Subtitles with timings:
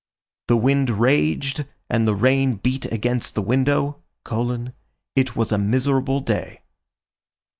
[0.47, 4.01] The wind raged, and the rain beat against the window:
[5.15, 6.61] it was a miserable day.